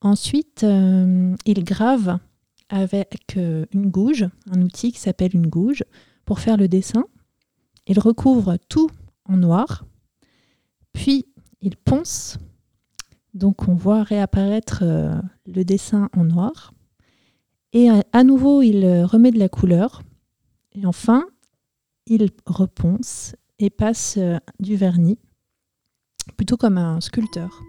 Ensuite, 0.00 0.64
il 0.64 1.64
grave 1.64 2.20
avec 2.68 3.36
une 3.36 3.90
gouge, 3.90 4.28
un 4.48 4.62
outil 4.62 4.92
qui 4.92 5.00
s'appelle 5.00 5.34
une 5.34 5.48
gouge, 5.48 5.82
pour 6.24 6.38
faire 6.38 6.56
le 6.56 6.68
dessin. 6.68 7.04
Il 7.88 7.98
recouvre 7.98 8.58
tout 8.68 8.90
noir. 9.36 9.84
Puis, 10.92 11.26
il 11.60 11.76
ponce. 11.76 12.38
Donc, 13.34 13.68
on 13.68 13.74
voit 13.74 14.02
réapparaître 14.02 14.80
euh, 14.82 15.20
le 15.46 15.64
dessin 15.64 16.08
en 16.16 16.24
noir. 16.24 16.72
Et 17.72 17.90
euh, 17.90 18.00
à 18.12 18.24
nouveau, 18.24 18.62
il 18.62 18.84
euh, 18.84 19.06
remet 19.06 19.30
de 19.30 19.38
la 19.38 19.48
couleur. 19.48 20.02
Et 20.72 20.86
enfin, 20.86 21.26
il 22.06 22.30
reponce 22.46 23.36
et 23.58 23.70
passe 23.70 24.18
du 24.60 24.76
vernis, 24.76 25.18
plutôt 26.36 26.56
comme 26.56 26.78
un 26.78 27.00
sculpteur. 27.00 27.60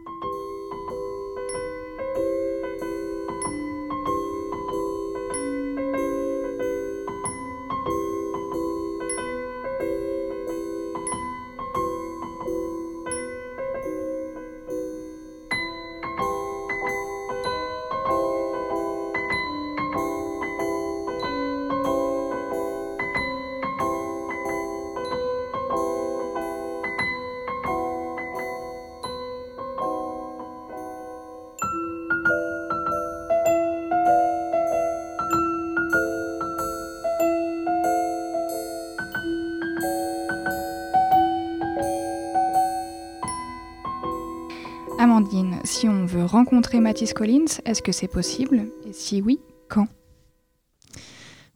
Amandine, 45.00 45.62
si 45.64 45.88
on 45.88 46.06
veut 46.06 46.26
rencontrer 46.26 46.82
Mathis 46.82 47.14
Collins, 47.14 47.62
est-ce 47.64 47.82
que 47.82 47.94
c'est 47.94 48.10
possible? 48.10 48.68
Et 48.86 48.92
si 48.92 49.22
oui, 49.22 49.40
quand? 49.70 49.88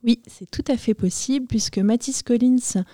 Oui, 0.01 0.21
c'est 0.27 0.49
tout 0.49 0.63
à 0.69 0.77
fait 0.77 0.93
possible 0.93 1.45
puisque 1.47 1.77
Mathis 1.77 2.23
Collins 2.23 2.85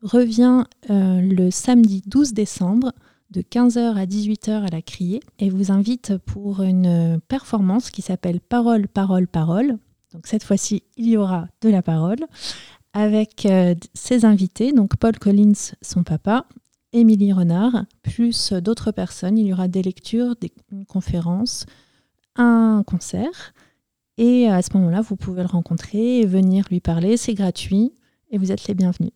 revient 0.00 0.64
euh, 0.88 1.20
le 1.20 1.50
samedi 1.50 2.02
12 2.06 2.32
décembre 2.32 2.94
de 3.30 3.42
15h 3.42 3.96
à 3.98 4.06
18h 4.06 4.64
à 4.64 4.70
la 4.70 4.80
Criée 4.80 5.20
et 5.40 5.50
vous 5.50 5.72
invite 5.72 6.16
pour 6.16 6.62
une 6.62 7.20
performance 7.28 7.90
qui 7.90 8.00
s'appelle 8.00 8.40
Parole, 8.40 8.88
Parole, 8.88 9.26
Parole. 9.26 9.76
Donc 10.14 10.26
cette 10.26 10.42
fois-ci, 10.42 10.84
il 10.96 11.10
y 11.10 11.18
aura 11.18 11.48
de 11.60 11.68
la 11.68 11.82
parole 11.82 12.24
avec 12.94 13.44
euh, 13.44 13.74
ses 13.92 14.24
invités, 14.24 14.72
donc 14.72 14.96
Paul 14.96 15.18
Collins, 15.18 15.74
son 15.82 16.02
papa, 16.02 16.46
Émilie 16.92 17.32
Renard, 17.32 17.84
plus 18.02 18.52
d'autres 18.52 18.92
personnes. 18.92 19.38
Il 19.38 19.46
y 19.46 19.52
aura 19.52 19.68
des 19.68 19.82
lectures, 19.82 20.36
des 20.36 20.50
une 20.72 20.86
conférence, 20.86 21.66
un 22.36 22.82
concert. 22.86 23.52
Et 24.16 24.48
à 24.48 24.62
ce 24.62 24.76
moment-là, 24.76 25.00
vous 25.00 25.16
pouvez 25.16 25.42
le 25.42 25.48
rencontrer 25.48 26.20
et 26.20 26.26
venir 26.26 26.66
lui 26.70 26.80
parler. 26.80 27.16
C'est 27.16 27.34
gratuit 27.34 27.92
et 28.30 28.38
vous 28.38 28.52
êtes 28.52 28.66
les 28.66 28.74
bienvenus. 28.74 29.12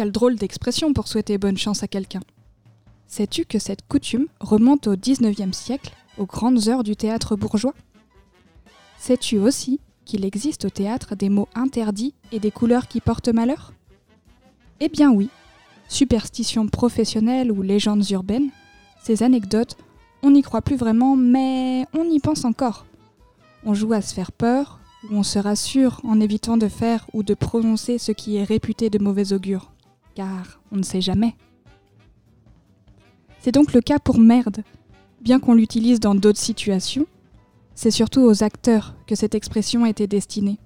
Quelle 0.00 0.12
drôle 0.12 0.36
d'expression 0.36 0.94
pour 0.94 1.08
souhaiter 1.08 1.36
bonne 1.36 1.58
chance 1.58 1.82
à 1.82 1.86
quelqu'un. 1.86 2.22
Sais-tu 3.06 3.44
que 3.44 3.58
cette 3.58 3.86
coutume 3.86 4.28
remonte 4.40 4.86
au 4.86 4.96
XIXe 4.96 5.54
siècle, 5.54 5.92
aux 6.16 6.24
grandes 6.24 6.68
heures 6.68 6.84
du 6.84 6.96
théâtre 6.96 7.36
bourgeois? 7.36 7.74
Sais-tu 8.96 9.36
aussi 9.36 9.78
qu'il 10.06 10.24
existe 10.24 10.64
au 10.64 10.70
théâtre 10.70 11.16
des 11.16 11.28
mots 11.28 11.50
interdits 11.54 12.14
et 12.32 12.40
des 12.40 12.50
couleurs 12.50 12.88
qui 12.88 13.02
portent 13.02 13.28
malheur? 13.28 13.74
Eh 14.80 14.88
bien 14.88 15.10
oui, 15.10 15.28
superstitions 15.86 16.66
professionnelles 16.66 17.52
ou 17.52 17.60
légendes 17.60 18.08
urbaines, 18.10 18.48
ces 19.02 19.22
anecdotes, 19.22 19.76
on 20.22 20.30
n'y 20.30 20.40
croit 20.40 20.62
plus 20.62 20.76
vraiment, 20.76 21.14
mais 21.14 21.84
on 21.92 22.04
y 22.04 22.20
pense 22.20 22.46
encore. 22.46 22.86
On 23.66 23.74
joue 23.74 23.92
à 23.92 24.00
se 24.00 24.14
faire 24.14 24.32
peur, 24.32 24.80
ou 25.10 25.16
on 25.16 25.22
se 25.22 25.38
rassure 25.38 26.00
en 26.04 26.20
évitant 26.20 26.56
de 26.56 26.68
faire 26.68 27.06
ou 27.12 27.22
de 27.22 27.34
prononcer 27.34 27.98
ce 27.98 28.12
qui 28.12 28.36
est 28.36 28.44
réputé 28.44 28.88
de 28.88 28.98
mauvais 28.98 29.34
augure, 29.34 29.70
car 30.20 30.60
on 30.70 30.76
ne 30.76 30.82
sait 30.82 31.00
jamais. 31.00 31.34
C'est 33.38 33.52
donc 33.52 33.72
le 33.72 33.80
cas 33.80 33.98
pour 33.98 34.18
merde. 34.18 34.62
Bien 35.22 35.40
qu'on 35.40 35.54
l'utilise 35.54 35.98
dans 35.98 36.14
d'autres 36.14 36.38
situations, 36.38 37.06
c'est 37.74 37.90
surtout 37.90 38.20
aux 38.20 38.42
acteurs 38.42 38.94
que 39.06 39.14
cette 39.14 39.34
expression 39.34 39.86
était 39.86 40.06
destinée. 40.06 40.58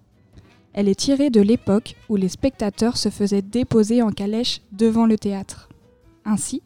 Elle 0.72 0.88
est 0.88 0.98
tirée 0.98 1.30
de 1.30 1.40
l'époque 1.40 1.94
où 2.08 2.16
les 2.16 2.28
spectateurs 2.28 2.96
se 2.96 3.10
faisaient 3.10 3.42
déposer 3.42 4.02
en 4.02 4.10
calèche 4.10 4.60
devant 4.72 5.06
le 5.06 5.18
théâtre. 5.18 5.68
Ainsi, 6.24 6.60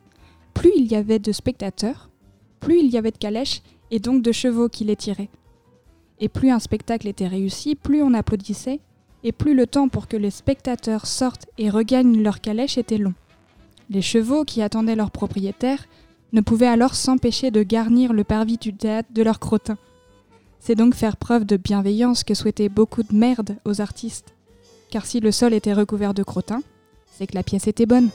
plus 0.54 0.72
il 0.74 0.86
y 0.86 0.96
avait 0.96 1.18
de 1.18 1.32
spectateurs, 1.32 2.08
plus 2.58 2.78
il 2.78 2.88
y 2.88 2.96
avait 2.96 3.10
de 3.10 3.18
calèches 3.18 3.60
et 3.90 3.98
donc 3.98 4.22
de 4.22 4.32
chevaux 4.32 4.70
qui 4.70 4.84
les 4.84 4.96
tiraient. 4.96 5.28
Et 6.20 6.30
plus 6.30 6.50
un 6.50 6.58
spectacle 6.58 7.06
était 7.06 7.28
réussi, 7.28 7.74
plus 7.74 8.00
on 8.02 8.14
applaudissait, 8.14 8.80
plus 9.32 9.54
le 9.54 9.66
temps 9.66 9.88
pour 9.88 10.08
que 10.08 10.16
les 10.16 10.30
spectateurs 10.30 11.06
sortent 11.06 11.46
et 11.58 11.70
regagnent 11.70 12.22
leur 12.22 12.40
calèche 12.40 12.78
était 12.78 12.98
long. 12.98 13.14
Les 13.90 14.02
chevaux 14.02 14.44
qui 14.44 14.62
attendaient 14.62 14.96
leur 14.96 15.10
propriétaire 15.10 15.86
ne 16.32 16.40
pouvaient 16.40 16.66
alors 16.66 16.94
s'empêcher 16.94 17.50
de 17.50 17.62
garnir 17.62 18.12
le 18.12 18.24
parvis 18.24 18.58
du 18.58 18.74
théâtre 18.74 19.08
de 19.12 19.22
leur 19.22 19.38
crottin. 19.38 19.78
C'est 20.60 20.74
donc 20.74 20.94
faire 20.94 21.16
preuve 21.16 21.44
de 21.44 21.56
bienveillance 21.56 22.24
que 22.24 22.34
souhaitaient 22.34 22.68
beaucoup 22.68 23.02
de 23.02 23.14
merde 23.14 23.56
aux 23.64 23.80
artistes. 23.80 24.34
Car 24.90 25.06
si 25.06 25.20
le 25.20 25.32
sol 25.32 25.54
était 25.54 25.72
recouvert 25.72 26.14
de 26.14 26.22
crottin, 26.22 26.60
c'est 27.06 27.26
que 27.26 27.34
la 27.34 27.42
pièce 27.42 27.66
était 27.66 27.86
bonne. 27.86 28.10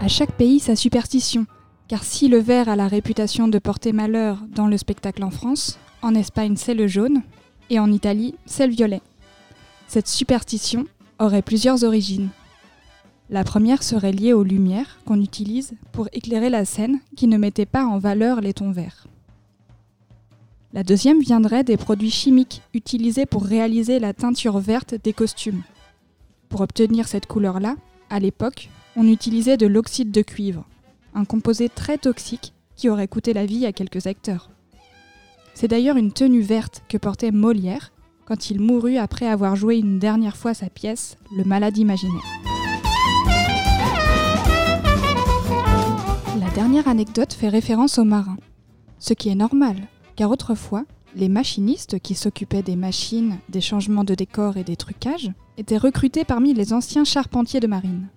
À 0.00 0.08
chaque 0.08 0.32
pays 0.32 0.60
sa 0.60 0.76
superstition, 0.76 1.46
car 1.92 2.04
si 2.04 2.28
le 2.28 2.38
vert 2.38 2.70
a 2.70 2.74
la 2.74 2.88
réputation 2.88 3.48
de 3.48 3.58
porter 3.58 3.92
malheur 3.92 4.38
dans 4.48 4.66
le 4.66 4.78
spectacle 4.78 5.22
en 5.22 5.30
France, 5.30 5.78
en 6.00 6.14
Espagne 6.14 6.56
c'est 6.56 6.72
le 6.72 6.86
jaune, 6.86 7.20
et 7.68 7.78
en 7.78 7.92
Italie 7.92 8.34
c'est 8.46 8.66
le 8.66 8.72
violet. 8.72 9.02
Cette 9.88 10.08
superstition 10.08 10.86
aurait 11.18 11.42
plusieurs 11.42 11.84
origines. 11.84 12.30
La 13.28 13.44
première 13.44 13.82
serait 13.82 14.12
liée 14.12 14.32
aux 14.32 14.42
lumières 14.42 15.00
qu'on 15.04 15.20
utilise 15.20 15.74
pour 15.92 16.08
éclairer 16.14 16.48
la 16.48 16.64
scène 16.64 16.98
qui 17.14 17.26
ne 17.26 17.36
mettait 17.36 17.66
pas 17.66 17.84
en 17.84 17.98
valeur 17.98 18.40
les 18.40 18.54
tons 18.54 18.72
verts. 18.72 19.06
La 20.72 20.84
deuxième 20.84 21.20
viendrait 21.20 21.62
des 21.62 21.76
produits 21.76 22.10
chimiques 22.10 22.62
utilisés 22.72 23.26
pour 23.26 23.44
réaliser 23.44 23.98
la 23.98 24.14
teinture 24.14 24.60
verte 24.60 24.94
des 24.94 25.12
costumes. 25.12 25.62
Pour 26.48 26.62
obtenir 26.62 27.06
cette 27.06 27.26
couleur-là, 27.26 27.76
à 28.08 28.18
l'époque, 28.18 28.70
on 28.96 29.06
utilisait 29.06 29.58
de 29.58 29.66
l'oxyde 29.66 30.10
de 30.10 30.22
cuivre, 30.22 30.64
un 31.14 31.24
composé 31.24 31.68
très 31.68 31.98
toxique 31.98 32.54
qui 32.76 32.88
aurait 32.88 33.08
coûté 33.08 33.32
la 33.32 33.46
vie 33.46 33.66
à 33.66 33.72
quelques 33.72 34.06
acteurs. 34.06 34.50
C'est 35.54 35.68
d'ailleurs 35.68 35.96
une 35.96 36.12
tenue 36.12 36.40
verte 36.40 36.82
que 36.88 36.96
portait 36.96 37.30
Molière 37.30 37.92
quand 38.24 38.50
il 38.50 38.60
mourut 38.60 38.96
après 38.96 39.26
avoir 39.26 39.56
joué 39.56 39.76
une 39.76 39.98
dernière 39.98 40.36
fois 40.36 40.54
sa 40.54 40.70
pièce 40.70 41.16
Le 41.36 41.44
Malade 41.44 41.76
imaginaire. 41.76 42.22
La 46.38 46.50
dernière 46.54 46.88
anecdote 46.88 47.32
fait 47.32 47.48
référence 47.48 47.98
aux 47.98 48.04
marins, 48.04 48.38
ce 48.98 49.14
qui 49.14 49.28
est 49.28 49.34
normal, 49.34 49.76
car 50.16 50.30
autrefois, 50.30 50.84
les 51.14 51.28
machinistes 51.28 51.98
qui 51.98 52.14
s'occupaient 52.14 52.62
des 52.62 52.76
machines, 52.76 53.38
des 53.48 53.60
changements 53.60 54.04
de 54.04 54.14
décor 54.14 54.56
et 54.56 54.64
des 54.64 54.76
trucages 54.76 55.30
étaient 55.58 55.76
recrutés 55.76 56.24
parmi 56.24 56.54
les 56.54 56.72
anciens 56.72 57.04
charpentiers 57.04 57.60
de 57.60 57.66
marine. 57.66 58.08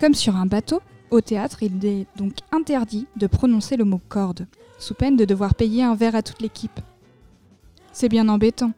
Comme 0.00 0.14
sur 0.14 0.36
un 0.36 0.46
bateau, 0.46 0.80
au 1.10 1.20
théâtre, 1.20 1.62
il 1.62 1.84
est 1.84 2.06
donc 2.16 2.34
interdit 2.52 3.06
de 3.16 3.26
prononcer 3.26 3.76
le 3.76 3.84
mot 3.84 4.00
corde, 4.08 4.46
sous 4.78 4.94
peine 4.94 5.16
de 5.16 5.24
devoir 5.24 5.54
payer 5.54 5.82
un 5.82 5.94
verre 5.94 6.14
à 6.14 6.22
toute 6.22 6.42
l'équipe. 6.42 6.80
C'est 7.92 8.08
bien 8.08 8.28
embêtant, 8.28 8.72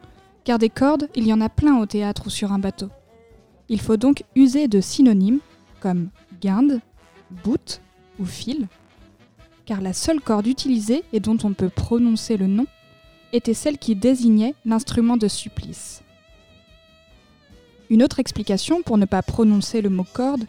car 0.45 0.59
des 0.59 0.71
cordes, 0.71 1.09
il 1.15 1.27
y 1.27 1.33
en 1.33 1.41
a 1.41 1.49
plein 1.49 1.79
au 1.79 1.87
théâtre 1.87 2.25
ou 2.27 2.31
sur 2.31 2.53
un 2.53 2.59
bateau. 2.59 2.89
Il 3.69 3.81
faut 3.81 3.97
donc 3.97 4.25
user 4.35 4.69
de 4.69 4.81
synonymes 4.81 5.41
comme 5.81 6.09
guinde, 6.41 6.81
bout 7.45 7.81
ou 8.19 8.25
fil, 8.25 8.69
car 9.65 9.81
la 9.81 9.93
seule 9.93 10.21
corde 10.21 10.47
utilisée 10.47 11.05
et 11.13 11.21
dont 11.21 11.39
on 11.45 11.53
peut 11.53 11.69
prononcer 11.69 12.37
le 12.37 12.47
nom 12.47 12.67
était 13.33 13.55
celle 13.55 13.79
qui 13.79 13.95
désignait 13.95 14.55
l'instrument 14.65 15.17
de 15.17 15.29
supplice. 15.29 16.03
Une 17.89 18.03
autre 18.03 18.21
explication 18.21 18.83
pour 18.83 18.99
ne 18.99 19.05
pas 19.05 19.23
prononcer 19.23 19.81
le 19.81 19.91
mot 19.91 20.07
corde 20.13 20.45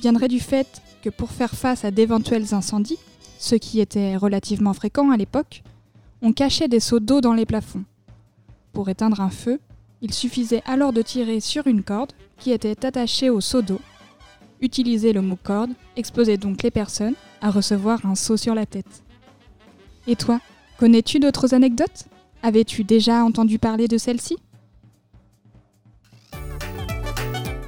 viendrait 0.00 0.28
du 0.28 0.40
fait 0.40 0.82
que 1.02 1.10
pour 1.10 1.30
faire 1.30 1.54
face 1.54 1.84
à 1.84 1.90
d'éventuels 1.90 2.54
incendies, 2.54 2.98
ce 3.38 3.54
qui 3.54 3.80
était 3.80 4.16
relativement 4.16 4.74
fréquent 4.74 5.10
à 5.10 5.16
l'époque, 5.16 5.62
on 6.22 6.32
cachait 6.32 6.68
des 6.68 6.80
seaux 6.80 7.00
d'eau 7.00 7.20
dans 7.20 7.34
les 7.34 7.46
plafonds. 7.46 7.84
Pour 8.72 8.88
éteindre 8.88 9.20
un 9.20 9.30
feu, 9.30 9.60
il 10.02 10.12
suffisait 10.12 10.62
alors 10.66 10.92
de 10.92 11.02
tirer 11.02 11.40
sur 11.40 11.66
une 11.66 11.82
corde 11.82 12.12
qui 12.38 12.50
était 12.52 12.84
attachée 12.84 13.30
au 13.30 13.40
seau 13.40 13.62
d'eau. 13.62 13.80
Utiliser 14.60 15.12
le 15.12 15.22
mot 15.22 15.38
corde 15.40 15.70
exposait 15.96 16.36
donc 16.36 16.62
les 16.62 16.70
personnes 16.70 17.14
à 17.40 17.50
recevoir 17.50 18.04
un 18.04 18.14
seau 18.14 18.36
sur 18.36 18.54
la 18.54 18.66
tête. 18.66 19.02
Et 20.06 20.16
toi, 20.16 20.40
connais-tu 20.78 21.20
d'autres 21.20 21.54
anecdotes? 21.54 22.06
Avais-tu 22.42 22.84
déjà 22.84 23.24
entendu 23.24 23.58
parler 23.58 23.88
de 23.88 23.98
celle-ci? 23.98 24.36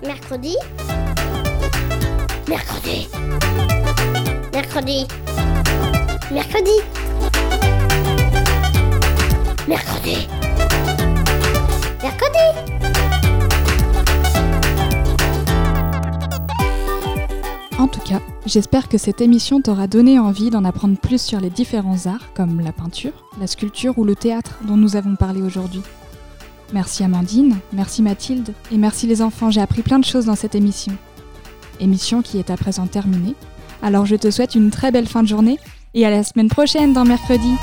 Mercredi 0.02 0.56
Mercredi. 2.50 3.06
Mercredi. 4.52 5.06
Mercredi. 6.32 6.76
Mercredi. 9.68 10.26
Mercredi. 12.02 12.46
En 17.78 17.86
tout 17.86 18.00
cas, 18.00 18.18
j'espère 18.46 18.88
que 18.88 18.98
cette 18.98 19.20
émission 19.20 19.60
t'aura 19.60 19.86
donné 19.86 20.18
envie 20.18 20.50
d'en 20.50 20.64
apprendre 20.64 20.98
plus 20.98 21.22
sur 21.22 21.38
les 21.38 21.50
différents 21.50 22.06
arts 22.06 22.32
comme 22.34 22.60
la 22.60 22.72
peinture, 22.72 23.12
la 23.38 23.46
sculpture 23.46 23.96
ou 23.96 24.04
le 24.04 24.16
théâtre 24.16 24.58
dont 24.66 24.76
nous 24.76 24.96
avons 24.96 25.14
parlé 25.14 25.40
aujourd'hui. 25.40 25.82
Merci 26.72 27.04
Amandine, 27.04 27.58
merci 27.72 28.02
Mathilde 28.02 28.54
et 28.72 28.76
merci 28.76 29.06
les 29.06 29.22
enfants, 29.22 29.52
j'ai 29.52 29.60
appris 29.60 29.82
plein 29.82 30.00
de 30.00 30.04
choses 30.04 30.24
dans 30.24 30.34
cette 30.34 30.56
émission. 30.56 30.96
Émission 31.80 32.22
qui 32.22 32.38
est 32.38 32.50
à 32.50 32.56
présent 32.56 32.86
terminée. 32.86 33.34
Alors 33.82 34.06
je 34.06 34.16
te 34.16 34.30
souhaite 34.30 34.54
une 34.54 34.70
très 34.70 34.90
belle 34.90 35.08
fin 35.08 35.22
de 35.22 35.28
journée 35.28 35.58
et 35.94 36.06
à 36.06 36.10
la 36.10 36.22
semaine 36.22 36.48
prochaine 36.48 36.92
dans 36.92 37.04
Mercredi. 37.04 37.54